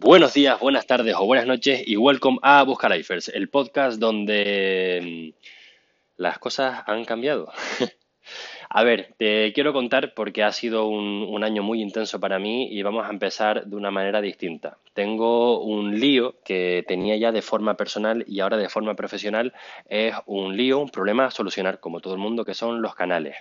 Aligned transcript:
Buenos 0.00 0.34
días, 0.34 0.58
buenas 0.58 0.86
tardes 0.86 1.14
o 1.16 1.24
buenas 1.24 1.46
noches 1.46 1.82
y 1.86 1.96
welcome 1.96 2.38
a 2.42 2.62
Buscalifers, 2.64 3.28
el 3.28 3.48
podcast 3.48 3.98
donde 3.98 5.32
mm, 5.36 5.46
las 6.16 6.38
cosas 6.38 6.82
han 6.86 7.04
cambiado. 7.04 7.52
A 8.76 8.82
ver, 8.82 9.14
te 9.18 9.52
quiero 9.52 9.72
contar 9.72 10.14
porque 10.14 10.42
ha 10.42 10.50
sido 10.50 10.88
un, 10.88 11.44
año 11.44 11.62
muy 11.62 11.80
intenso 11.80 12.18
para 12.18 12.40
mí 12.40 12.66
y 12.72 12.82
vamos 12.82 13.06
a 13.06 13.10
empezar 13.10 13.66
de 13.66 13.76
una 13.76 13.92
manera 13.92 14.20
distinta. 14.20 14.78
Tengo 14.94 15.60
un 15.60 16.00
lío 16.00 16.34
que 16.44 16.84
tenía 16.88 17.16
ya 17.16 17.30
de 17.30 17.40
forma 17.40 17.76
personal 17.76 18.24
y 18.26 18.40
ahora 18.40 18.56
de 18.56 18.68
forma 18.68 18.96
profesional. 18.96 19.52
Es 19.88 20.16
un 20.26 20.56
lío, 20.56 20.80
un 20.80 20.88
problema 20.88 21.26
a 21.26 21.30
solucionar, 21.30 21.78
como 21.78 22.00
todo 22.00 22.14
el 22.14 22.20
mundo, 22.20 22.44
que 22.44 22.54
son 22.54 22.82
los 22.82 22.96
canales. 22.96 23.36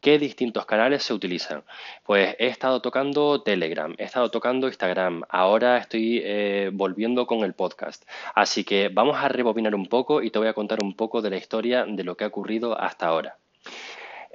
¿Qué 0.00 0.18
distintos 0.18 0.66
canales 0.66 1.04
se 1.04 1.14
utilizan? 1.14 1.62
Pues 2.02 2.34
he 2.40 2.48
estado 2.48 2.82
tocando 2.82 3.42
Telegram, 3.42 3.94
he 3.96 4.02
estado 4.02 4.32
tocando 4.32 4.66
Instagram, 4.66 5.22
ahora 5.28 5.78
estoy 5.78 6.20
eh, 6.24 6.70
volviendo 6.72 7.28
con 7.28 7.44
el 7.44 7.54
podcast. 7.54 8.02
Así 8.34 8.64
que 8.64 8.88
vamos 8.88 9.18
a 9.18 9.28
rebobinar 9.28 9.76
un 9.76 9.86
poco 9.86 10.20
y 10.20 10.30
te 10.30 10.40
voy 10.40 10.48
a 10.48 10.52
contar 10.52 10.80
un 10.82 10.96
poco 10.96 11.22
de 11.22 11.30
la 11.30 11.36
historia 11.36 11.86
de 11.86 12.02
lo 12.02 12.16
que 12.16 12.24
ha 12.24 12.26
ocurrido 12.26 12.76
hasta 12.76 13.06
ahora. 13.06 13.38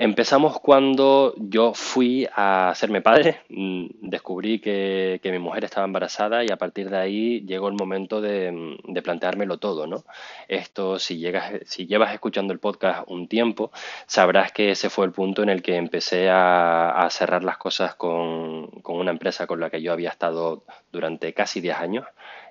Empezamos 0.01 0.61
cuando 0.61 1.33
yo 1.35 1.73
fui 1.73 2.25
a 2.33 2.69
hacerme 2.69 3.01
padre, 3.01 3.41
mm, 3.49 3.87
descubrí 3.99 4.59
que, 4.59 5.19
mi 5.25 5.39
mujer 5.39 5.65
estaba 5.65 5.85
embarazada 5.85 6.41
y 6.45 6.47
a 6.49 6.55
partir 6.55 6.89
de 6.89 6.95
ahí 6.95 7.41
llegó 7.41 7.67
el 7.67 7.73
momento 7.73 8.21
de, 8.21 8.49
mm, 8.49 8.93
planteármelo 9.03 9.57
todo, 9.57 9.87
¿no? 9.87 10.05
Esto, 10.47 10.99
si, 10.99 11.17
llegas, 11.17 11.51
si 11.65 11.85
llevas 11.85 12.13
escuchando 12.13 12.53
el 12.53 12.59
podcast 12.59 13.03
un 13.09 13.27
tiempo, 13.27 13.71
sabrás 14.07 14.53
que 14.53 14.71
ese 14.71 14.89
fue 14.89 15.05
el 15.05 15.11
punto 15.11 15.43
en 15.43 15.49
el 15.49 15.61
que 15.61 15.75
empecé 15.75 16.29
a, 16.31 17.05
cerrar 17.11 17.43
las 17.43 17.57
cosas 17.57 17.95
con, 17.95 18.67
con, 18.81 18.95
una 18.97 19.11
empresa 19.11 19.47
con 19.47 19.59
la 19.59 19.69
que 19.69 19.81
yo 19.81 19.91
había 19.91 20.11
estado 20.11 20.63
durante 20.93 21.33
casi 21.33 21.59
10 21.59 21.77
años, 21.77 22.05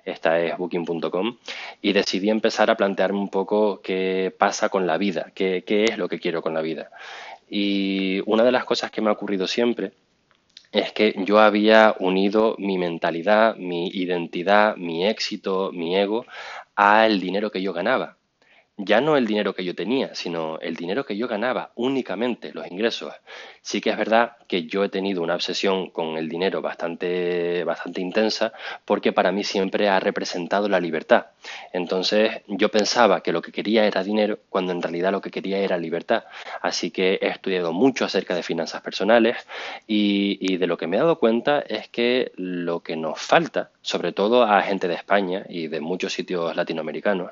esta 0.05 0.39
es 0.39 0.57
booking.com, 0.57 1.37
y 1.81 1.93
decidí 1.93 2.29
empezar 2.29 2.69
a 2.69 2.75
plantearme 2.75 3.19
un 3.19 3.29
poco 3.29 3.81
qué 3.81 4.33
pasa 4.37 4.69
con 4.69 4.85
la 4.85 4.97
vida, 4.97 5.31
qué, 5.33 5.63
qué 5.65 5.85
es 5.85 5.97
lo 5.97 6.07
que 6.07 6.19
quiero 6.19 6.41
con 6.41 6.53
la 6.53 6.61
vida. 6.61 6.91
Y 7.49 8.21
una 8.25 8.43
de 8.43 8.51
las 8.51 8.65
cosas 8.65 8.91
que 8.91 9.01
me 9.01 9.09
ha 9.09 9.13
ocurrido 9.13 9.47
siempre 9.47 9.93
es 10.71 10.91
que 10.91 11.15
yo 11.25 11.39
había 11.39 11.95
unido 11.99 12.55
mi 12.59 12.77
mentalidad, 12.77 13.55
mi 13.55 13.87
identidad, 13.87 14.75
mi 14.77 15.07
éxito, 15.07 15.71
mi 15.73 15.95
ego 15.95 16.25
al 16.75 17.19
dinero 17.19 17.51
que 17.51 17.61
yo 17.61 17.73
ganaba 17.73 18.19
ya 18.81 19.01
no 19.01 19.17
el 19.17 19.27
dinero 19.27 19.53
que 19.53 19.65
yo 19.65 19.75
tenía, 19.75 20.15
sino 20.15 20.57
el 20.59 20.75
dinero 20.75 21.05
que 21.05 21.17
yo 21.17 21.27
ganaba, 21.27 21.71
únicamente 21.75 22.53
los 22.53 22.65
ingresos. 22.71 23.13
Sí 23.61 23.81
que 23.81 23.89
es 23.89 23.97
verdad 23.97 24.37
que 24.47 24.63
yo 24.63 24.83
he 24.83 24.89
tenido 24.89 25.21
una 25.21 25.35
obsesión 25.35 25.91
con 25.91 26.17
el 26.17 26.27
dinero 26.27 26.61
bastante, 26.61 27.63
bastante 27.63 28.01
intensa 28.01 28.51
porque 28.83 29.13
para 29.13 29.31
mí 29.31 29.43
siempre 29.43 29.89
ha 29.89 29.99
representado 29.99 30.67
la 30.67 30.79
libertad. 30.79 31.27
Entonces 31.71 32.41
yo 32.47 32.69
pensaba 32.69 33.21
que 33.21 33.31
lo 33.31 33.41
que 33.41 33.51
quería 33.51 33.85
era 33.85 34.03
dinero 34.03 34.39
cuando 34.49 34.71
en 34.71 34.81
realidad 34.81 35.11
lo 35.11 35.21
que 35.21 35.29
quería 35.29 35.59
era 35.59 35.77
libertad. 35.77 36.23
Así 36.61 36.89
que 36.89 37.19
he 37.21 37.27
estudiado 37.27 37.73
mucho 37.73 38.05
acerca 38.05 38.33
de 38.33 38.41
finanzas 38.41 38.81
personales 38.81 39.37
y, 39.85 40.57
de 40.57 40.67
lo 40.67 40.77
que 40.77 40.87
me 40.87 40.97
he 40.97 40.99
dado 40.99 41.19
cuenta 41.19 41.59
es 41.59 41.87
que 41.89 42.31
lo 42.35 42.81
que 42.81 42.95
nos 42.95 43.19
falta, 43.19 43.69
sobre 43.81 44.13
todo 44.13 44.43
a 44.43 44.61
gente 44.61 44.87
de 44.87 44.95
España 44.95 45.45
y 45.47 45.67
de 45.67 45.79
muchos 45.79 46.13
sitios 46.13 46.55
latinoamericanos, 46.55 47.31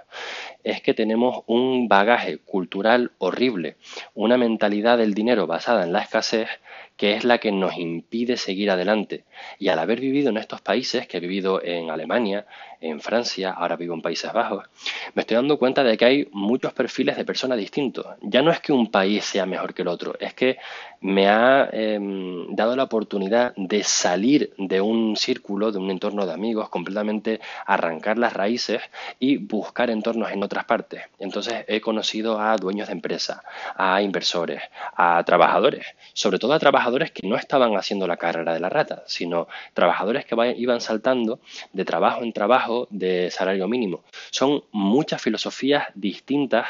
es 0.64 0.82
que 0.82 0.94
tenemos 0.94 1.44
un 1.48 1.88
bagaje 1.88 2.38
cultural 2.40 3.12
horrible, 3.18 3.78
una 4.14 4.38
mentalidad 4.38 4.98
del 4.98 5.14
dinero 5.14 5.48
basada 5.48 5.84
en 5.84 5.94
la 5.94 6.02
escasez 6.02 6.17
escasez 6.20 6.50
que 6.98 7.14
es 7.14 7.24
la 7.24 7.38
que 7.38 7.52
nos 7.52 7.78
impide 7.78 8.38
seguir 8.38 8.72
adelante. 8.72 9.24
Y 9.60 9.70
al 9.70 9.80
haber 9.80 10.02
vivido 10.02 10.30
en 10.30 10.38
estos 10.38 10.62
países, 10.62 11.08
que 11.08 11.18
he 11.18 11.20
vivido 11.20 11.64
en 11.64 11.92
Alemania, 11.92 12.46
en 12.82 13.00
Francia, 13.00 13.52
ahora 13.52 13.76
vivo 13.76 13.94
en 13.94 14.02
Países 14.02 14.34
Bajos, 14.34 14.66
me 15.14 15.22
estoy 15.22 15.36
dando 15.36 15.58
cuenta 15.58 15.84
de 15.84 15.96
que 15.96 16.06
hay 16.06 16.28
muchos 16.32 16.74
perfiles 16.74 17.16
de 17.16 17.26
personas 17.26 17.58
distintos. 17.58 18.06
Ya 18.22 18.42
no 18.42 18.52
es 18.52 18.60
que 18.60 18.74
un 18.74 18.92
país 18.92 19.26
sea 19.26 19.46
mejor 19.46 19.74
que 19.74 19.84
el 19.84 19.88
otro, 19.88 20.16
es 20.20 20.34
que 20.34 20.58
me 21.00 21.28
ha 21.28 21.70
em, 21.72 22.56
dado 22.56 22.76
la 22.76 22.84
oportunidad 22.84 23.54
de 23.56 23.84
salir 23.84 24.54
de 24.58 24.82
un 24.82 25.16
círculo, 25.16 25.72
de 25.72 25.78
un 25.78 25.92
entorno 25.92 26.26
de 26.26 26.34
amigos, 26.34 26.70
completamente 26.70 27.40
arrancar 27.66 28.18
las 28.18 28.34
raíces 28.34 28.82
y 29.20 29.38
buscar 29.38 29.92
entornos 29.92 30.32
en 30.32 30.44
otras 30.44 30.66
partes. 30.66 31.04
Entonces 31.20 31.66
he 31.68 31.82
conocido 31.82 32.42
a 32.42 32.56
dueños 32.58 32.88
de 32.88 32.94
empresas, 32.94 33.42
a 33.76 34.02
inversores, 34.02 34.64
a 34.96 35.24
trabajadores, 35.24 35.86
sobre 36.14 36.40
todo 36.40 36.54
a 36.54 36.60
trabajadores 36.60 36.87
que 37.12 37.28
no 37.28 37.36
estaban 37.36 37.76
haciendo 37.76 38.08
la 38.08 38.18
carrera 38.18 38.54
de 38.54 38.60
la 38.60 38.70
rata, 38.70 39.04
sino 39.08 39.48
trabajadores 39.74 40.26
que 40.26 40.36
iban 40.58 40.82
saltando 40.82 41.40
de 41.74 41.86
trabajo 41.86 42.24
en 42.24 42.34
trabajo 42.34 42.88
de 42.90 43.30
salario 43.32 43.68
mínimo. 43.68 44.04
Son 44.32 44.64
muchas 44.72 45.22
filosofías 45.22 45.88
distintas 45.96 46.68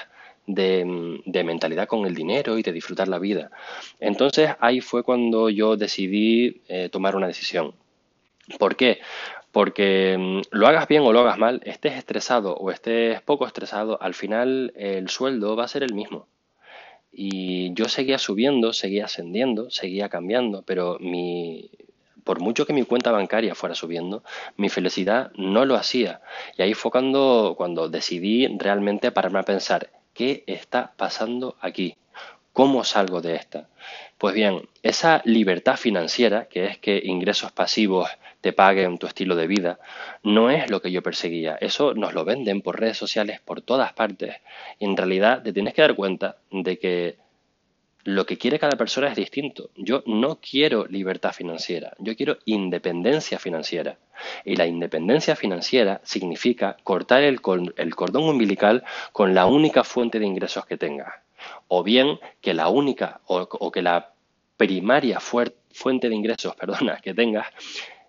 de, 0.47 1.43
mentalidad 1.45 1.87
con 1.87 2.05
el 2.05 2.15
dinero 2.15 2.57
y 2.57 2.63
de 2.63 2.71
disfrutar 2.71 3.07
la 3.07 3.19
vida. 3.19 3.51
Entonces 3.99 4.51
ahí 4.59 4.81
fue 4.81 5.03
cuando 5.03 5.49
yo 5.49 5.75
decidí 5.77 6.61
eh, 6.67 6.89
tomar 6.89 7.15
una 7.15 7.27
decisión. 7.27 7.73
¿Por 8.57 8.75
qué? 8.75 8.99
Porque 9.51 10.15
mm, 10.17 10.41
lo 10.51 10.67
hagas 10.67 10.87
bien 10.87 11.03
o 11.03 11.11
lo 11.11 11.19
hagas 11.19 11.37
mal, 11.37 11.61
estés 11.65 11.95
estresado 11.95 12.55
o 12.55 12.71
estés 12.71 13.21
poco 13.21 13.45
estresado, 13.45 14.01
al 14.01 14.13
final 14.13 14.73
el 14.75 15.09
sueldo 15.09 15.55
va 15.55 15.65
a 15.65 15.67
ser 15.67 15.83
el 15.83 15.93
mismo. 15.93 16.27
Y 17.19 17.73
yo 17.73 17.89
seguía 17.89 18.19
subiendo, 18.19 18.73
seguía 18.73 19.05
ascendiendo, 19.05 19.71
seguía 19.71 20.07
cambiando, 20.07 20.61
pero 20.61 20.99
mi, 20.99 21.71
por 22.23 22.39
mucho 22.39 22.67
que 22.67 22.73
mi 22.73 22.83
cuenta 22.83 23.11
bancaria 23.11 23.55
fuera 23.55 23.73
subiendo, 23.73 24.23
mi 24.55 24.69
felicidad 24.69 25.31
no 25.35 25.65
lo 25.65 25.73
hacía. 25.73 26.21
Y 26.59 26.61
ahí 26.61 26.75
fue 26.75 26.91
cuando, 26.91 27.55
cuando 27.57 27.89
decidí 27.89 28.45
realmente 28.59 29.11
pararme 29.11 29.39
a 29.39 29.43
pensar, 29.43 29.89
¿qué 30.13 30.43
está 30.45 30.93
pasando 30.95 31.55
aquí? 31.59 31.97
¿Cómo 32.53 32.83
salgo 32.83 33.19
de 33.19 33.35
esta? 33.35 33.67
Pues 34.17 34.33
bien, 34.33 34.67
esa 34.81 35.21
libertad 35.25 35.77
financiera, 35.77 36.45
que 36.45 36.65
es 36.65 36.79
que 36.79 36.99
ingresos 37.03 37.51
pasivos 37.51 38.09
te 38.41 38.51
paguen 38.51 38.97
tu 38.97 39.05
estilo 39.05 39.35
de 39.35 39.45
vida, 39.45 39.79
no 40.23 40.49
es 40.49 40.71
lo 40.71 40.81
que 40.81 40.91
yo 40.91 41.03
perseguía. 41.03 41.55
Eso 41.61 41.93
nos 41.93 42.13
lo 42.15 42.25
venden 42.25 42.61
por 42.61 42.79
redes 42.79 42.97
sociales 42.97 43.39
por 43.41 43.61
todas 43.61 43.93
partes. 43.93 44.35
Y 44.79 44.85
en 44.85 44.97
realidad 44.97 45.43
te 45.43 45.53
tienes 45.53 45.75
que 45.75 45.83
dar 45.83 45.95
cuenta 45.95 46.37
de 46.51 46.79
que 46.79 47.17
lo 48.05 48.25
que 48.25 48.37
quiere 48.37 48.57
cada 48.57 48.77
persona 48.77 49.09
es 49.09 49.15
distinto. 49.15 49.69
Yo 49.75 50.01
no 50.07 50.39
quiero 50.39 50.87
libertad 50.87 51.33
financiera, 51.33 51.93
yo 51.99 52.15
quiero 52.15 52.37
independencia 52.45 53.37
financiera. 53.37 53.99
Y 54.45 54.55
la 54.55 54.65
independencia 54.65 55.35
financiera 55.35 56.01
significa 56.03 56.77
cortar 56.83 57.21
el, 57.21 57.41
cordón 57.41 58.23
umbilical 58.23 58.83
con 59.11 59.35
la 59.35 59.45
única 59.45 59.83
fuente 59.83 60.19
de 60.19 60.25
ingresos 60.25 60.65
que 60.65 60.77
tengas 60.77 61.26
o 61.67 61.83
bien 61.83 62.19
que 62.41 62.53
la 62.53 62.69
única 62.69 63.21
o, 63.27 63.71
que 63.71 63.81
la 63.81 64.13
primaria 64.55 65.19
fuente 65.19 66.09
de 66.09 66.15
ingresos 66.15 66.55
perdona, 66.59 66.97
que 66.97 67.13
tengas 67.13 67.47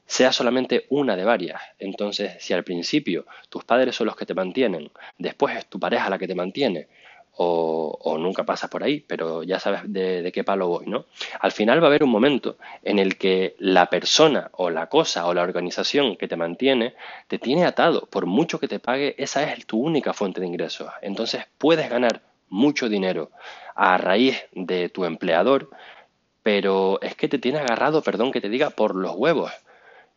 sea 0.06 0.32
solamente 0.32 0.86
una 0.88 1.16
de 1.16 1.24
varias. 1.24 1.60
Entonces, 1.78 2.36
si 2.40 2.54
al 2.54 2.64
principio 2.64 3.26
tus 3.50 3.64
padres 3.64 3.94
son 3.94 4.06
los 4.06 4.16
que 4.16 4.24
te 4.24 4.32
mantienen, 4.32 4.90
después 5.18 5.54
es 5.54 5.66
tu 5.66 5.78
pareja 5.78 6.08
la 6.08 6.18
que 6.18 6.26
te 6.26 6.34
mantiene, 6.34 6.88
o, 7.40 8.18
nunca 8.18 8.44
pasas 8.44 8.68
por 8.68 8.82
ahí, 8.82 9.04
pero 9.06 9.44
ya 9.44 9.60
sabes 9.60 9.82
de, 9.86 10.22
de, 10.22 10.32
qué 10.32 10.42
palo 10.42 10.66
voy, 10.66 10.86
¿no? 10.86 11.06
Al 11.38 11.52
final 11.52 11.80
va 11.80 11.86
a 11.86 11.90
haber 11.90 12.02
un 12.02 12.10
momento 12.10 12.56
en 12.82 12.98
el 12.98 13.16
que 13.16 13.54
la 13.58 13.86
persona 13.86 14.50
o 14.54 14.70
la 14.70 14.88
cosa 14.88 15.26
o 15.26 15.34
la 15.34 15.42
organización 15.42 16.16
que 16.16 16.26
te 16.26 16.36
mantiene 16.36 16.94
te 17.28 17.38
tiene 17.38 17.64
atado, 17.64 18.06
por 18.10 18.26
mucho 18.26 18.58
que 18.58 18.66
te 18.66 18.80
pague, 18.80 19.14
esa 19.18 19.52
es 19.52 19.66
tu 19.66 19.78
única 19.78 20.12
fuente 20.14 20.40
de 20.40 20.48
ingresos. 20.48 20.90
Entonces 21.00 21.44
puedes 21.58 21.88
ganar 21.88 22.22
mucho 22.50 22.88
dinero 22.88 23.30
a 23.74 23.96
raíz 23.98 24.36
de 24.52 24.88
tu 24.88 25.04
empleador, 25.04 25.70
pero 26.42 27.00
es 27.02 27.14
que 27.14 27.28
te 27.28 27.38
tiene 27.38 27.58
agarrado, 27.58 28.02
perdón 28.02 28.32
que 28.32 28.40
te 28.40 28.48
diga, 28.48 28.70
por 28.70 28.96
los 28.96 29.14
huevos. 29.14 29.52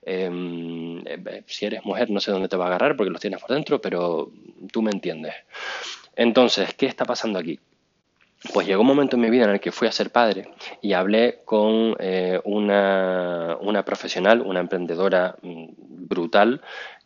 Em, 0.03 1.05
eh, 1.05 1.43
si 1.45 1.65
eres 1.65 1.85
mujer 1.85 2.09
no 2.09 2.19
sé 2.19 2.31
dónde 2.31 2.47
te 2.47 2.57
va 2.57 2.65
a 2.65 2.67
agarrar 2.69 2.95
porque 2.95 3.11
los 3.11 3.21
tienes 3.21 3.39
por 3.39 3.51
dentro, 3.51 3.79
pero 3.79 4.31
tú 4.71 4.81
me 4.81 4.91
entiendes. 4.91 5.35
Entonces, 6.15 6.73
¿qué 6.73 6.87
está 6.87 7.05
pasando 7.05 7.37
aquí? 7.37 7.59
Pues 8.53 8.65
llegó 8.65 8.81
un 8.81 8.87
momento 8.87 9.15
en 9.15 9.21
mi 9.21 9.29
vida 9.29 9.43
en 9.43 9.51
el 9.51 9.59
que 9.59 9.71
fui 9.71 9.87
a 9.87 9.91
ser 9.91 10.11
padre 10.11 10.49
y 10.81 10.93
hablé 10.93 11.41
con 11.45 11.95
eh, 11.99 12.39
una, 12.43 13.57
una, 13.61 13.85
profesional, 13.85 14.41
una 14.41 14.59
emprendedora 14.59 15.35
mm, 15.43 15.65
brutal, 15.77 16.61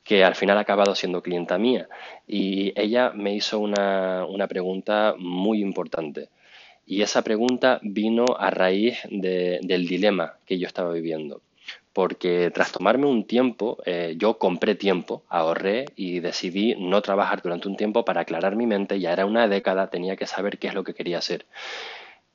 que 0.05 0.23
al 0.23 0.35
final 0.35 0.57
ha 0.57 0.61
acabado 0.61 0.95
siendo 0.95 1.21
clienta 1.21 1.57
mía. 1.57 1.89
Y 2.27 2.79
ella 2.79 3.11
me 3.13 3.33
hizo 3.33 3.59
una, 3.59 4.47
pregunta 4.47 5.15
muy 5.17 5.61
importante. 5.61 6.29
Y 6.85 7.01
esa 7.01 7.23
pregunta 7.23 7.79
vino 7.81 8.25
a 8.37 8.51
raíz 8.51 8.99
del 9.09 9.87
dilema 9.87 10.35
que 10.45 10.59
yo 10.59 10.67
estaba 10.67 10.93
viviendo. 10.93 11.41
Porque 11.91 12.51
tras 12.53 12.71
tomarme 12.71 13.07
un 13.07 13.25
tiempo, 13.25 13.77
eh, 13.85 14.15
yo 14.17 14.37
compré 14.37 14.75
tiempo, 14.75 15.23
ahorré 15.27 15.85
y 15.95 16.19
decidí 16.19 16.75
no 16.75 17.01
trabajar 17.01 17.41
durante 17.41 17.67
un 17.67 17.77
tiempo 17.77 18.05
para 18.05 18.21
aclarar 18.21 18.55
mi 18.55 18.67
mente. 18.67 18.99
Ya 18.99 19.11
era 19.11 19.25
una 19.25 19.47
década, 19.47 19.89
tenía 19.89 20.15
que 20.15 20.27
saber 20.27 20.59
qué 20.59 20.67
es 20.67 20.75
lo 20.75 20.83
que 20.83 20.93
quería 20.93 21.17
hacer. 21.17 21.45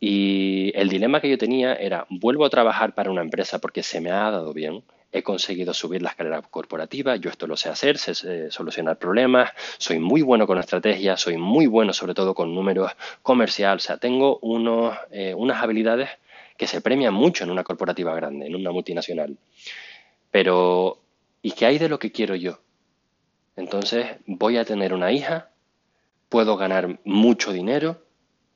Y 0.01 0.73
el 0.75 0.89
dilema 0.89 1.21
que 1.21 1.29
yo 1.29 1.39
tenía 1.39 1.75
era, 1.75 2.07
vuelvo 2.09 2.47
a 2.47 2.51
trabajar 2.51 2.95
para 2.95 3.11
una 3.11 3.21
empresa 3.21 3.61
porque 3.61 3.83
se 3.83 4.01
me 4.01 4.11
ha 4.11 4.31
dado 4.31 4.55
bien, 4.55 4.83
he 5.13 5.23
conseguido 5.23 5.75
subir 5.75 6.03
la 6.03 6.11
escalera 6.11 6.41
corporativa, 6.43 7.17
yo 7.17 7.31
esto 7.31 7.47
lo 7.47 7.57
sé 7.57 7.69
hacer, 7.69 7.99
sé 7.99 8.51
solucionar 8.51 8.99
problemas, 8.99 9.51
soy 9.79 9.99
muy 9.99 10.23
bueno 10.23 10.47
con 10.47 10.59
estrategia, 10.59 11.17
soy 11.17 11.37
muy 11.37 11.67
bueno 11.67 11.93
sobre 11.93 12.15
todo 12.15 12.35
con 12.35 12.55
números 12.55 12.93
comerciales, 13.23 13.85
o 13.85 13.87
sea, 13.87 13.97
tengo 13.97 14.39
unos, 14.43 14.97
eh, 15.11 15.35
unas 15.35 15.63
habilidades 15.63 16.11
que 16.57 16.67
se 16.67 16.81
premian 16.81 17.15
mucho 17.15 17.45
en 17.45 17.51
una 17.51 17.65
corporativa 17.65 18.15
grande, 18.15 18.47
en 18.47 18.55
una 18.55 18.71
multinacional. 18.71 19.37
Pero, 20.31 20.99
¿y 21.43 21.53
qué 21.53 21.67
hay 21.67 21.79
de 21.79 21.89
lo 21.89 21.99
que 21.99 22.13
quiero 22.13 22.35
yo? 22.37 22.61
Entonces, 23.57 24.07
voy 24.27 24.59
a 24.59 24.65
tener 24.65 24.93
una 24.95 25.11
hija, 25.11 25.51
puedo 26.29 26.57
ganar 26.57 27.01
mucho 27.05 27.53
dinero, 27.53 28.03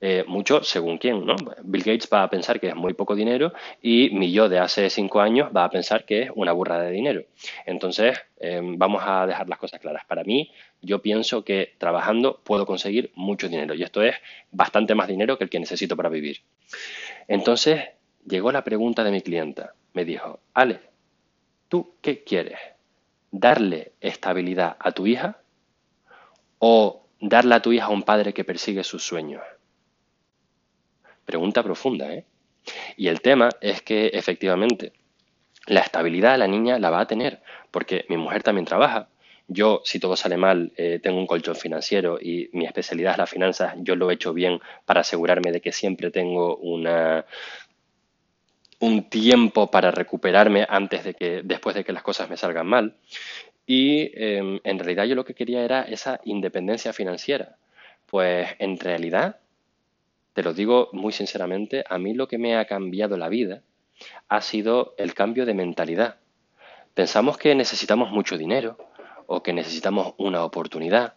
eh, 0.06 0.22
mucho 0.26 0.62
según 0.62 0.98
quién, 0.98 1.24
¿no? 1.24 1.34
Bill 1.62 1.82
Gates 1.82 2.10
va 2.12 2.24
a 2.24 2.28
pensar 2.28 2.60
que 2.60 2.68
es 2.68 2.76
muy 2.76 2.92
poco 2.92 3.14
dinero 3.14 3.54
y 3.80 4.10
mi 4.10 4.32
yo 4.32 4.50
de 4.50 4.58
hace 4.58 4.90
cinco 4.90 5.22
años 5.22 5.48
va 5.56 5.64
a 5.64 5.70
pensar 5.70 6.04
que 6.04 6.24
es 6.24 6.30
una 6.34 6.52
burra 6.52 6.78
de 6.78 6.90
dinero. 6.90 7.22
Entonces, 7.64 8.18
eh, 8.38 8.60
vamos 8.62 9.02
a 9.06 9.26
dejar 9.26 9.48
las 9.48 9.58
cosas 9.58 9.80
claras. 9.80 10.04
Para 10.04 10.22
mí, 10.22 10.50
yo 10.82 11.00
pienso 11.00 11.42
que 11.42 11.72
trabajando 11.78 12.38
puedo 12.44 12.66
conseguir 12.66 13.12
mucho 13.14 13.48
dinero 13.48 13.72
y 13.72 13.82
esto 13.82 14.02
es 14.02 14.14
bastante 14.50 14.94
más 14.94 15.08
dinero 15.08 15.38
que 15.38 15.44
el 15.44 15.48
que 15.48 15.58
necesito 15.58 15.96
para 15.96 16.10
vivir. 16.10 16.42
Entonces, 17.26 17.82
llegó 18.26 18.52
la 18.52 18.62
pregunta 18.62 19.04
de 19.04 19.10
mi 19.10 19.22
clienta. 19.22 19.72
Me 19.94 20.04
dijo, 20.04 20.38
Ale, 20.52 20.80
¿tú 21.70 21.94
qué 22.02 22.22
quieres? 22.22 22.58
¿Darle 23.30 23.92
estabilidad 24.02 24.76
a 24.80 24.92
tu 24.92 25.06
hija 25.06 25.38
o 26.58 27.06
darle 27.20 27.54
a 27.54 27.62
tu 27.62 27.72
hija 27.72 27.86
a 27.86 27.88
un 27.88 28.02
padre 28.02 28.34
que 28.34 28.44
persigue 28.44 28.84
sus 28.84 29.02
sueños? 29.02 29.40
Pregunta 31.24 31.62
profunda, 31.62 32.12
¿eh? 32.12 32.24
Y 32.96 33.08
el 33.08 33.20
tema 33.20 33.50
es 33.60 33.82
que 33.82 34.08
efectivamente 34.08 34.92
la 35.66 35.80
estabilidad 35.80 36.38
la 36.38 36.46
niña 36.46 36.78
la 36.78 36.90
va 36.90 37.00
a 37.00 37.06
tener, 37.06 37.40
porque 37.70 38.04
mi 38.08 38.16
mujer 38.16 38.42
también 38.42 38.64
trabaja. 38.64 39.08
Yo, 39.46 39.82
si 39.84 39.98
todo 39.98 40.16
sale 40.16 40.36
mal, 40.36 40.72
eh, 40.76 41.00
tengo 41.02 41.18
un 41.18 41.26
colchón 41.26 41.56
financiero 41.56 42.18
y 42.20 42.48
mi 42.52 42.64
especialidad 42.64 43.12
es 43.12 43.18
las 43.18 43.30
finanzas, 43.30 43.74
yo 43.78 43.94
lo 43.94 44.10
he 44.10 44.14
hecho 44.14 44.32
bien 44.32 44.60
para 44.86 45.02
asegurarme 45.02 45.52
de 45.52 45.60
que 45.60 45.72
siempre 45.72 46.10
tengo 46.10 46.56
una, 46.56 47.26
un 48.80 49.08
tiempo 49.10 49.70
para 49.70 49.90
recuperarme 49.90 50.66
antes 50.68 51.04
de 51.04 51.14
que, 51.14 51.42
después 51.44 51.74
de 51.74 51.84
que 51.84 51.92
las 51.92 52.02
cosas 52.02 52.30
me 52.30 52.36
salgan 52.36 52.66
mal. 52.66 52.96
Y 53.66 54.10
em, 54.14 54.60
en 54.64 54.78
realidad 54.78 55.04
yo 55.04 55.14
lo 55.14 55.24
que 55.24 55.34
quería 55.34 55.62
era 55.62 55.82
esa 55.82 56.20
independencia 56.24 56.92
financiera. 56.92 57.56
Pues 58.06 58.48
en 58.58 58.78
realidad 58.78 59.38
te 60.34 60.42
lo 60.42 60.52
digo 60.52 60.88
muy 60.92 61.12
sinceramente, 61.12 61.84
a 61.88 61.96
mí 61.96 62.12
lo 62.12 62.26
que 62.26 62.38
me 62.38 62.56
ha 62.56 62.64
cambiado 62.64 63.16
la 63.16 63.28
vida 63.28 63.62
ha 64.28 64.40
sido 64.40 64.94
el 64.98 65.14
cambio 65.14 65.46
de 65.46 65.54
mentalidad. 65.54 66.16
Pensamos 66.92 67.38
que 67.38 67.54
necesitamos 67.54 68.10
mucho 68.10 68.36
dinero 68.36 68.76
o 69.26 69.44
que 69.44 69.52
necesitamos 69.52 70.14
una 70.18 70.44
oportunidad. 70.44 71.14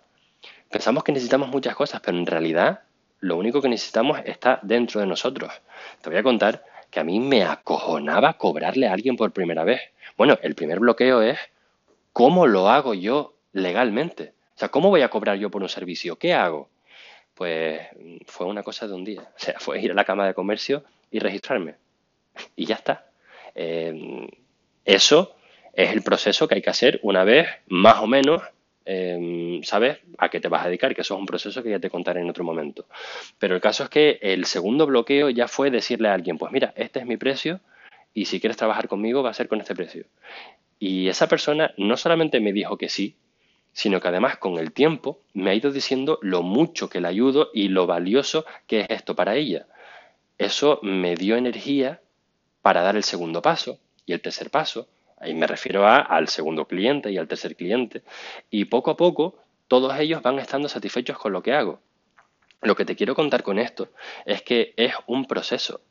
Pensamos 0.70 1.04
que 1.04 1.12
necesitamos 1.12 1.50
muchas 1.50 1.76
cosas, 1.76 2.00
pero 2.02 2.16
en 2.16 2.28
realidad 2.28 2.82
lo 3.20 3.38
único 3.38 3.60
que 3.60 3.70
necesitamos 3.70 4.20
está 4.24 4.60
dentro 4.62 5.02
de 5.02 5.08
nosotros. 5.08 5.52
Te 6.02 6.10
voy 6.12 6.20
a 6.20 6.24
contar 6.24 6.64
que 6.92 7.00
a 7.00 7.04
mí 7.04 7.20
me 7.20 7.44
acojonaba 7.44 8.34
cobrarle 8.34 8.88
a 8.88 8.94
alguien 8.94 9.16
por 9.16 9.32
primera 9.32 9.64
vez. 9.64 9.82
Bueno, 10.16 10.38
el 10.44 10.54
primer 10.54 10.80
bloqueo 10.80 11.24
es 11.24 11.40
cómo 12.14 12.46
lo 12.46 12.70
hago 12.70 12.94
yo 12.94 13.34
legalmente. 13.52 14.34
O 14.56 14.60
sea, 14.60 14.70
¿cómo 14.70 14.90
voy 14.90 15.02
a 15.02 15.10
cobrar 15.10 15.38
yo 15.38 15.50
por 15.50 15.64
un 15.64 15.70
servicio? 15.70 16.18
¿Qué 16.18 16.36
hago? 16.36 16.70
Pues 17.38 17.82
fue 18.26 18.48
una 18.48 18.64
cosa 18.64 18.88
de 18.88 18.96
un 18.96 19.06
día. 19.06 19.22
O 19.22 19.40
sea, 19.40 19.60
fue 19.60 19.80
ir 19.80 19.92
a 19.92 19.94
la 19.94 20.04
Cámara 20.04 20.30
de 20.30 20.34
Comercio 20.34 20.84
y 21.12 21.20
registrarme. 21.20 21.76
Y 22.56 22.66
ya 22.66 22.76
está. 22.76 23.06
Eh, 23.54 24.28
eso 24.84 25.36
es 25.74 25.92
el 25.92 26.02
proceso 26.02 26.48
que 26.48 26.56
hay 26.56 26.62
que 26.62 26.72
hacer 26.72 27.00
una 27.04 27.24
vez, 27.24 27.48
más 27.68 27.98
o 27.98 28.08
menos, 28.08 28.42
eh, 28.86 29.60
sabes 29.64 30.00
a 30.18 30.30
qué 30.30 30.40
te 30.40 30.48
vas 30.48 30.64
a 30.64 30.68
dedicar, 30.68 30.96
que 30.96 31.02
eso 31.02 31.14
es 31.14 31.20
un 31.20 31.26
proceso 31.28 31.62
que 31.62 31.70
ya 31.70 31.80
te 31.80 31.92
contaré 31.92 32.22
en 32.22 32.30
otro 32.30 32.44
momento. 32.44 32.88
Pero 33.38 33.54
el 33.54 33.62
caso 33.62 33.84
es 33.84 33.90
que 33.90 34.18
el 34.22 34.46
segundo 34.46 34.88
bloqueo 34.88 35.30
ya 35.30 35.48
fue 35.48 35.70
decirle 35.70 36.10
a 36.10 36.16
alguien, 36.16 36.40
pues 36.40 36.52
mira, 36.52 36.74
este 36.76 37.00
es 37.00 37.06
mi 37.06 37.18
precio 37.18 37.60
y 38.14 38.26
si 38.26 38.40
quieres 38.40 38.58
trabajar 38.58 38.88
conmigo 38.88 39.22
va 39.22 39.30
a 39.30 39.36
ser 39.36 39.48
con 39.48 39.62
este 39.62 39.76
precio. 39.76 40.06
Y 40.80 41.08
esa 41.08 41.28
persona 41.28 41.74
no 41.78 41.98
solamente 41.98 42.40
me 42.40 42.54
dijo 42.54 42.78
que 42.78 42.90
sí, 42.90 43.16
sino 43.78 44.02
que 44.02 44.08
además 44.08 44.38
con 44.38 44.58
el 44.58 44.72
tiempo 44.72 45.20
me 45.36 45.52
ha 45.52 45.54
ido 45.54 45.72
diciendo 45.72 46.18
lo 46.24 46.42
mucho 46.42 46.90
que 46.90 47.00
le 47.00 47.10
ayudo 47.10 47.52
y 47.54 47.68
lo 47.68 47.86
valioso 47.86 48.44
que 48.66 48.80
es 48.80 48.88
esto 48.90 49.16
para 49.16 49.36
ella. 49.36 49.68
Eso 50.40 50.80
me 50.82 51.14
dio 51.14 51.36
energía 51.36 52.02
para 52.64 52.82
dar 52.82 52.96
el 52.96 53.04
segundo 53.04 53.40
paso 53.44 53.78
y 54.08 54.14
el 54.14 54.22
tercer 54.22 54.50
paso. 54.50 54.88
Ahí 55.20 55.36
me 55.36 55.46
refiero 55.46 55.86
a, 55.86 55.98
al 55.98 56.28
segundo 56.28 56.66
cliente 56.66 57.12
y 57.12 57.20
al 57.20 57.28
tercer 57.28 57.56
cliente. 57.56 58.02
Y 58.50 58.66
poco 58.66 58.90
a 58.90 58.98
poco 58.98 59.36
todos 59.68 59.96
ellos 60.00 60.24
van 60.24 60.40
estando 60.40 60.68
satisfechos 60.68 61.20
con 61.20 61.32
lo 61.32 61.44
que 61.44 61.54
hago. 61.54 61.80
Lo 62.64 62.76
que 62.76 62.84
te 62.84 62.96
quiero 62.96 63.14
contar 63.14 63.44
con 63.44 63.60
esto 63.60 63.90
es 64.26 64.42
que 64.42 64.74
es 64.76 64.96
un 65.06 65.26
proceso. 65.26 65.82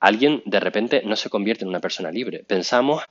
Alguien 0.00 0.42
de 0.46 0.58
repente 0.58 1.02
no 1.04 1.16
se 1.16 1.28
convierte 1.28 1.64
en 1.64 1.68
una 1.68 1.80
persona 1.80 2.10
libre. 2.10 2.44
Pensamos 2.46 3.04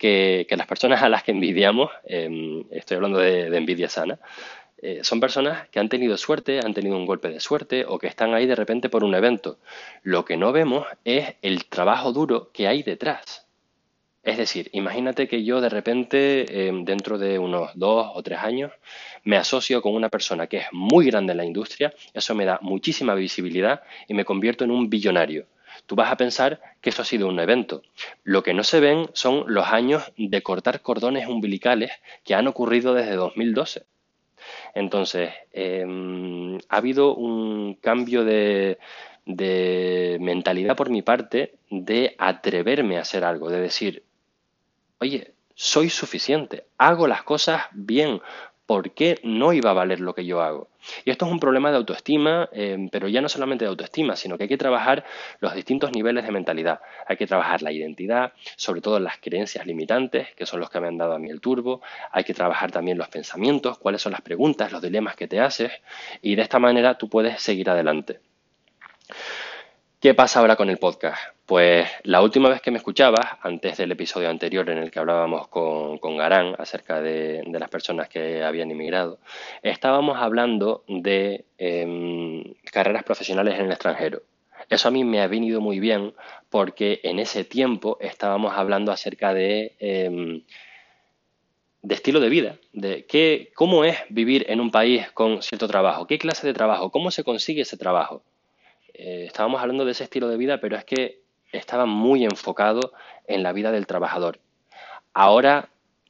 que, 0.00 0.46
las 0.56 0.66
personas 0.66 1.02
a 1.02 1.10
las 1.10 1.22
que 1.22 1.32
envidiamos, 1.32 1.90
em, 2.04 2.64
estoy 2.70 2.96
hablando 2.96 3.18
de, 3.18 3.54
envidia 3.54 3.88
sana, 3.88 4.18
eh, 4.82 5.00
son 5.02 5.20
personas 5.20 5.68
que 5.68 5.78
han 5.78 5.90
tenido 5.90 6.16
suerte, 6.16 6.60
han 6.64 6.72
tenido 6.72 6.96
un 6.96 7.04
golpe 7.04 7.28
de 7.28 7.38
suerte 7.38 7.84
o 7.86 7.98
que 7.98 8.06
están 8.06 8.32
ahí 8.32 8.46
de 8.46 8.54
repente 8.54 8.88
por 8.88 9.04
un 9.04 9.14
evento. 9.14 9.58
Lo 10.02 10.24
que 10.24 10.38
no 10.38 10.52
vemos 10.52 10.86
es 11.04 11.34
el 11.42 11.66
trabajo 11.66 12.12
duro 12.12 12.50
que 12.52 12.66
hay 12.66 12.82
detrás. 12.82 13.46
Es 14.22 14.38
decir, 14.38 14.70
imagínate 14.72 15.28
que 15.28 15.44
yo 15.44 15.60
de 15.60 15.68
repente, 15.68 16.68
em, 16.68 16.84
dentro 16.84 17.18
de 17.18 17.38
unos 17.38 17.70
dos 17.74 18.10
o 18.14 18.22
tres 18.22 18.38
años, 18.38 18.72
me 19.24 19.36
asocio 19.36 19.82
con 19.82 19.94
una 19.94 20.08
persona 20.08 20.46
que 20.46 20.58
es 20.58 20.66
muy 20.72 21.06
grande 21.06 21.32
en 21.32 21.38
la 21.38 21.44
industria, 21.44 21.92
eso 22.14 22.34
me 22.34 22.46
da 22.46 22.58
muchísima 22.62 23.14
visibilidad 23.14 23.82
y 24.08 24.14
me 24.14 24.24
convierto 24.24 24.64
en 24.64 24.70
un 24.70 24.88
billonario 24.88 25.46
tú 25.86 25.96
vas 25.96 26.10
a 26.10 26.16
pensar 26.16 26.60
que 26.80 26.90
eso 26.90 27.02
ha 27.02 27.04
sido 27.04 27.28
un 27.28 27.40
evento. 27.40 27.82
Lo 28.24 28.42
que 28.42 28.54
no 28.54 28.64
se 28.64 28.80
ven 28.80 29.08
son 29.12 29.44
los 29.46 29.66
años 29.66 30.12
de 30.16 30.42
cortar 30.42 30.82
cordones 30.82 31.26
umbilicales 31.28 31.92
que 32.24 32.34
han 32.34 32.46
ocurrido 32.46 32.94
desde 32.94 33.16
2012. 33.16 33.84
Entonces, 34.74 35.32
em, 35.52 36.58
ha 36.68 36.76
habido 36.76 37.14
un 37.14 37.74
cambio 37.74 38.24
de, 38.24 38.78
de 39.26 40.18
mentalidad 40.20 40.76
por 40.76 40.90
mi 40.90 41.02
parte 41.02 41.54
de 41.70 42.14
atreverme 42.18 42.98
a 42.98 43.02
hacer 43.02 43.24
algo, 43.24 43.50
de 43.50 43.60
decir, 43.60 44.02
oye, 44.98 45.32
soy 45.54 45.90
suficiente, 45.90 46.64
hago 46.78 47.06
las 47.06 47.22
cosas 47.22 47.64
bien, 47.72 48.20
por 48.70 48.92
qué 48.92 49.18
no 49.24 49.52
iba 49.52 49.70
a 49.70 49.72
valer 49.72 49.98
lo 49.98 50.14
que 50.14 50.24
yo 50.24 50.42
hago. 50.42 50.68
Y 51.04 51.10
esto 51.10 51.26
es 51.26 51.32
un 51.32 51.40
problema 51.40 51.72
de 51.72 51.78
autoestima, 51.78 52.48
eh, 52.52 52.88
pero 52.92 53.08
ya 53.08 53.20
no 53.20 53.28
solamente 53.28 53.64
de 53.64 53.68
autoestima, 53.68 54.14
sino 54.14 54.38
que 54.38 54.44
hay 54.44 54.48
que 54.48 54.56
trabajar 54.56 55.04
los 55.40 55.56
distintos 55.56 55.90
niveles 55.90 56.24
de 56.24 56.30
mentalidad. 56.30 56.80
Hay 57.08 57.16
que 57.16 57.26
trabajar 57.26 57.62
la 57.62 57.72
identidad, 57.72 58.32
sobre 58.54 58.80
todo 58.80 59.00
las 59.00 59.18
creencias 59.18 59.66
limitantes, 59.66 60.28
que 60.36 60.46
son 60.46 60.60
los 60.60 60.70
que 60.70 60.78
me 60.78 60.86
han 60.86 60.98
dado 60.98 61.14
a 61.14 61.18
mí 61.18 61.30
el 61.30 61.40
turbo. 61.40 61.82
Hay 62.12 62.22
que 62.22 62.32
trabajar 62.32 62.70
también 62.70 62.96
los 62.96 63.08
pensamientos, 63.08 63.76
cuáles 63.76 64.02
son 64.02 64.12
las 64.12 64.20
preguntas, 64.20 64.70
los 64.70 64.80
dilemas 64.80 65.16
que 65.16 65.26
te 65.26 65.40
haces, 65.40 65.72
y 66.22 66.36
de 66.36 66.42
esta 66.42 66.60
manera 66.60 66.96
tú 66.96 67.08
puedes 67.08 67.42
seguir 67.42 67.70
adelante. 67.70 68.20
¿Qué 69.98 70.14
pasa 70.14 70.38
ahora 70.38 70.54
con 70.54 70.70
el 70.70 70.78
podcast? 70.78 71.20
Pues 71.50 71.88
la 72.04 72.22
última 72.22 72.48
vez 72.48 72.60
que 72.60 72.70
me 72.70 72.76
escuchabas, 72.76 73.26
antes 73.42 73.76
del 73.76 73.90
episodio 73.90 74.30
anterior 74.30 74.70
en 74.70 74.78
el 74.78 74.88
que 74.88 75.00
hablábamos 75.00 75.48
con, 75.48 75.98
con 75.98 76.16
Garán 76.16 76.54
acerca 76.56 77.00
de, 77.00 77.42
las 77.44 77.68
personas 77.68 78.08
que 78.08 78.44
habían 78.44 78.70
inmigrado, 78.70 79.18
estábamos 79.60 80.16
hablando 80.18 80.84
de 80.86 81.46
em, 81.58 82.54
carreras 82.70 83.02
profesionales 83.02 83.58
en 83.58 83.64
el 83.64 83.72
extranjero. 83.72 84.22
Eso 84.68 84.86
a 84.86 84.90
mí 84.92 85.02
me 85.02 85.20
ha 85.22 85.26
venido 85.26 85.60
muy 85.60 85.80
bien 85.80 86.14
porque 86.50 87.00
en 87.02 87.18
ese 87.18 87.42
tiempo 87.42 87.98
estábamos 88.00 88.52
hablando 88.56 88.92
acerca 88.92 89.34
de, 89.34 89.74
em, 89.80 90.44
de 91.82 91.94
estilo 91.96 92.20
de 92.20 92.28
vida, 92.28 92.58
de 92.72 93.06
qué, 93.06 93.50
cómo 93.56 93.84
es 93.84 93.98
vivir 94.08 94.46
en 94.48 94.60
un 94.60 94.70
país 94.70 95.10
con 95.14 95.42
cierto 95.42 95.66
trabajo, 95.66 96.06
qué 96.06 96.16
clase 96.16 96.46
de 96.46 96.54
trabajo, 96.54 96.92
cómo 96.92 97.10
se 97.10 97.24
consigue 97.24 97.62
ese 97.62 97.76
trabajo. 97.76 98.22
Eh, 98.94 99.24
estábamos 99.26 99.60
hablando 99.60 99.84
de 99.84 99.90
ese 99.90 100.04
estilo 100.04 100.28
de 100.28 100.36
vida, 100.36 100.60
pero 100.60 100.76
es 100.76 100.84
que 100.84 101.20
estaba 101.52 101.86
muy 101.86 102.24
enfocado 102.24 102.92
en 103.26 103.42
la 103.42 103.52
vida 103.52 103.72
del 103.72 103.86
trabajador. 103.86 104.38
Ahora 105.12 105.68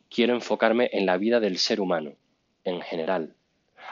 quiero 0.09 0.35
enfocarme 0.35 0.91
en 0.93 1.07
la 1.07 1.17
vida 1.17 1.41
del 1.41 1.59
ser 1.59 1.81
humano 1.81 2.13
en 2.65 2.81
general. 2.81 3.35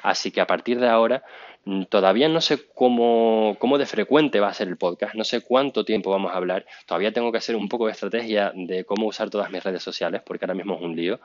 Así 0.03 0.31
que 0.31 0.41
a 0.41 0.47
partir 0.47 0.79
de 0.79 0.89
ahora 0.89 1.25
Mm, 1.69 1.85
todavía 1.85 2.31
no 2.31 2.41
sé 2.41 2.67
cómo, 2.75 3.59
de 3.79 3.85
frecuente 3.85 4.41
va 4.41 4.49
a 4.49 4.55
ser 4.55 4.69
el 4.69 4.79
podcast, 4.79 5.15
no 5.15 5.25
sé 5.25 5.43
cuánto 5.43 5.85
tiempo 5.85 6.11
vamos 6.11 6.33
a 6.33 6.37
hablar. 6.37 6.65
Todavía 6.87 7.13
tengo 7.13 7.31
que 7.31 7.37
hacer 7.37 7.57
un 7.57 7.69
poco 7.69 7.85
de 7.87 7.93
estrategia 7.93 8.53
de 8.55 8.85
cómo 8.85 9.07
usar 9.07 9.29
todas 9.29 9.51
mis 9.51 9.63
redes 9.63 9.83
sociales, 9.83 10.23
porque 10.25 10.47
ahora 10.47 10.55
mismo 10.55 10.77
es 10.77 10.81
un 10.81 10.97
lío. 10.97 11.21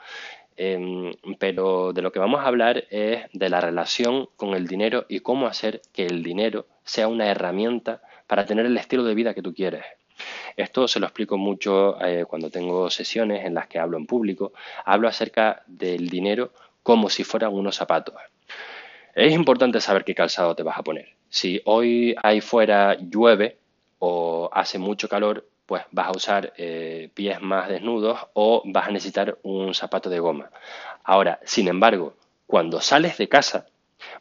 Em, 0.57 1.13
pero 1.39 1.93
de 1.93 2.01
lo 2.01 2.11
que 2.11 2.19
vamos 2.19 2.41
a 2.41 2.47
hablar 2.47 2.83
es 2.89 3.23
de 3.31 3.49
la 3.49 3.61
relación 3.61 4.27
con 4.35 4.53
el 4.53 4.67
dinero 4.67 5.05
y 5.07 5.21
cómo 5.21 5.47
hacer 5.47 5.81
que 5.93 6.05
el 6.05 6.23
dinero 6.23 6.67
sea 6.83 7.07
una 7.07 7.27
herramienta 7.27 8.01
para 8.27 8.45
tener 8.45 8.65
el 8.65 8.77
estilo 8.77 9.05
de 9.05 9.15
vida 9.15 9.33
que 9.33 9.41
tú 9.41 9.53
quieres. 9.53 9.83
Esto 10.55 10.87
se 10.87 10.99
lo 10.99 11.05
explico 11.05 11.37
mucho 11.37 12.01
eh, 12.03 12.25
cuando 12.25 12.49
tengo 12.49 12.89
sesiones 12.89 13.45
en 13.45 13.53
las 13.53 13.67
que 13.67 13.79
hablo 13.79 13.97
en 13.97 14.05
público. 14.05 14.53
Hablo 14.85 15.07
acerca 15.07 15.63
del 15.67 16.09
dinero 16.09 16.51
como 16.83 17.09
si 17.09 17.23
fueran 17.23 17.53
unos 17.53 17.75
zapatos. 17.75 18.15
Es 19.15 19.33
importante 19.33 19.79
saber 19.79 20.03
qué 20.03 20.15
calzado 20.15 20.55
te 20.55 20.63
vas 20.63 20.77
a 20.77 20.83
poner. 20.83 21.09
Si 21.29 21.61
hoy 21.65 22.15
ahí 22.21 22.41
fuera 22.41 22.97
llueve 22.99 23.57
o 23.99 24.49
hace 24.51 24.79
mucho 24.79 25.07
calor, 25.07 25.47
pues 25.65 25.83
vas 25.91 26.07
a 26.07 26.11
usar 26.11 26.53
eh, 26.57 27.09
pies 27.13 27.41
más 27.41 27.69
desnudos 27.69 28.19
o 28.33 28.63
vas 28.65 28.87
a 28.87 28.91
necesitar 28.91 29.37
un 29.43 29.73
zapato 29.73 30.09
de 30.09 30.19
goma. 30.19 30.49
Ahora, 31.03 31.39
sin 31.43 31.67
embargo, 31.67 32.15
cuando 32.47 32.81
sales 32.81 33.17
de 33.17 33.29
casa, 33.29 33.67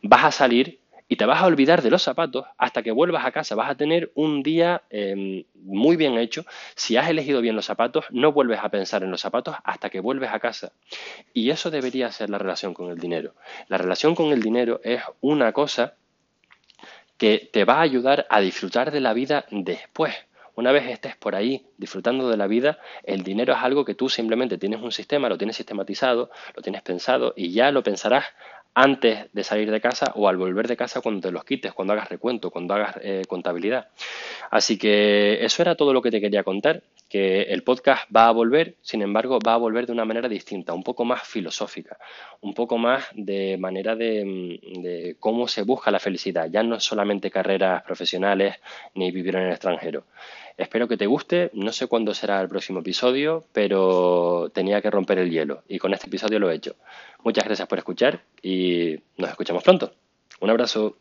vas 0.02 0.24
a 0.24 0.30
salir 0.30 0.78
y 1.08 1.16
te 1.16 1.26
vas 1.26 1.42
a 1.42 1.46
olvidar 1.46 1.82
de 1.82 1.90
los 1.90 2.02
zapatos 2.02 2.46
hasta 2.56 2.82
que 2.82 2.90
vuelvas 2.90 3.24
a 3.24 3.32
casa. 3.32 3.54
Vas 3.54 3.70
a 3.70 3.74
tener 3.74 4.10
un 4.14 4.42
día 4.42 4.82
em, 4.90 5.44
muy 5.54 5.96
bien 5.96 6.16
hecho. 6.16 6.44
Si 6.74 6.96
has 6.96 7.08
elegido 7.08 7.40
bien 7.40 7.56
los 7.56 7.66
zapatos, 7.66 8.06
no 8.10 8.32
vuelves 8.32 8.60
a 8.62 8.70
pensar 8.70 9.02
en 9.02 9.10
los 9.10 9.20
zapatos 9.20 9.56
hasta 9.64 9.90
que 9.90 10.00
vuelves 10.00 10.30
a 10.32 10.40
casa. 10.40 10.72
Y 11.34 11.50
eso 11.50 11.70
debería 11.70 12.10
ser 12.10 12.30
la 12.30 12.38
relación 12.38 12.74
con 12.74 12.90
el 12.90 12.98
dinero. 12.98 13.34
La 13.68 13.78
relación 13.78 14.14
con 14.14 14.32
el 14.32 14.42
dinero 14.42 14.80
es 14.84 15.02
una 15.20 15.52
cosa 15.52 15.94
que 17.18 17.50
te 17.52 17.64
va 17.64 17.74
a 17.74 17.82
ayudar 17.82 18.26
a 18.30 18.40
disfrutar 18.40 18.90
de 18.90 19.00
la 19.00 19.12
vida 19.12 19.44
después. 19.50 20.14
Una 20.54 20.70
vez 20.70 20.86
estés 20.86 21.16
por 21.16 21.34
ahí 21.34 21.66
disfrutando 21.78 22.28
de 22.28 22.36
la 22.36 22.46
vida, 22.46 22.78
el 23.04 23.22
dinero 23.22 23.54
es 23.54 23.60
algo 23.60 23.84
que 23.84 23.94
tú 23.94 24.10
simplemente 24.10 24.58
tienes 24.58 24.82
un 24.82 24.92
sistema, 24.92 25.28
lo 25.28 25.38
tienes 25.38 25.56
sistematizado, 25.56 26.30
lo 26.54 26.62
tienes 26.62 26.82
pensado 26.82 27.32
y 27.36 27.52
ya 27.52 27.70
lo 27.70 27.82
pensarás 27.82 28.26
antes 28.74 29.32
de 29.32 29.44
salir 29.44 29.70
de 29.70 29.80
casa 29.80 30.12
o 30.14 30.28
al 30.28 30.36
volver 30.36 30.66
de 30.66 30.76
casa 30.76 31.00
cuando 31.00 31.20
te 31.20 31.32
los 31.32 31.44
quites, 31.44 31.72
cuando 31.72 31.92
hagas 31.92 32.08
recuento, 32.08 32.50
cuando 32.50 32.74
hagas 32.74 32.96
eh, 33.02 33.22
contabilidad. 33.28 33.88
Así 34.50 34.78
que 34.78 35.44
eso 35.44 35.62
era 35.62 35.74
todo 35.74 35.92
lo 35.92 36.00
que 36.00 36.10
te 36.10 36.20
quería 36.20 36.42
contar, 36.42 36.82
que 37.08 37.42
el 37.42 37.62
podcast 37.62 38.04
va 38.14 38.28
a 38.28 38.30
volver, 38.30 38.76
sin 38.80 39.02
embargo, 39.02 39.38
va 39.46 39.54
a 39.54 39.58
volver 39.58 39.84
de 39.86 39.92
una 39.92 40.06
manera 40.06 40.28
distinta, 40.28 40.72
un 40.72 40.82
poco 40.82 41.04
más 41.04 41.22
filosófica, 41.22 41.98
un 42.40 42.54
poco 42.54 42.78
más 42.78 43.04
de 43.14 43.58
manera 43.58 43.94
de, 43.94 44.58
de 44.80 45.16
cómo 45.20 45.46
se 45.46 45.62
busca 45.62 45.90
la 45.90 45.98
felicidad, 45.98 46.48
ya 46.50 46.62
no 46.62 46.80
solamente 46.80 47.30
carreras 47.30 47.82
profesionales 47.82 48.56
ni 48.94 49.10
vivir 49.10 49.36
en 49.36 49.42
el 49.42 49.50
extranjero. 49.50 50.04
Espero 50.62 50.86
que 50.86 50.96
te 50.96 51.06
guste, 51.06 51.50
no 51.54 51.72
sé 51.72 51.88
cuándo 51.88 52.14
será 52.14 52.40
el 52.40 52.48
próximo 52.48 52.78
episodio, 52.78 53.44
pero 53.52 54.48
tenía 54.54 54.80
que 54.80 54.92
romper 54.92 55.18
el 55.18 55.28
hielo 55.28 55.64
y 55.66 55.80
con 55.80 55.92
este 55.92 56.06
episodio 56.06 56.38
lo 56.38 56.52
he 56.52 56.54
hecho. 56.54 56.76
Muchas 57.24 57.44
gracias 57.44 57.66
por 57.66 57.78
escuchar 57.78 58.22
y 58.40 58.96
nos 59.16 59.30
escuchamos 59.30 59.64
pronto. 59.64 59.92
Un 60.40 60.50
abrazo. 60.50 60.98